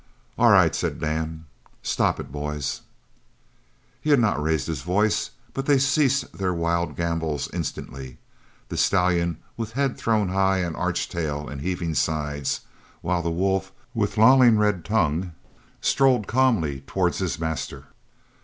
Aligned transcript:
"All 0.35 0.49
right," 0.49 0.73
said 0.73 0.99
Dan. 0.99 1.45
"Stop 1.83 2.19
it, 2.19 2.31
boys." 2.31 2.81
He 4.01 4.09
had 4.09 4.19
not 4.19 4.41
raised 4.41 4.65
his 4.65 4.81
voice, 4.81 5.29
but 5.53 5.67
they 5.67 5.77
ceased 5.77 6.33
their 6.39 6.55
wild 6.55 6.95
gambols 6.95 7.47
instantly, 7.53 8.17
the 8.69 8.77
stallion, 8.77 9.37
with 9.57 9.73
head 9.73 9.99
thrown 9.99 10.29
high 10.29 10.57
and 10.57 10.75
arched 10.75 11.11
tail 11.11 11.47
and 11.47 11.61
heaving 11.61 11.93
sides, 11.93 12.61
while 13.01 13.21
the 13.21 13.29
wolf, 13.29 13.71
with 13.93 14.17
lolling 14.17 14.57
red 14.57 14.83
tongue, 14.83 15.33
strolled 15.81 16.25
calmly 16.25 16.81
towards 16.87 17.19
his 17.19 17.37
master. 17.37 17.85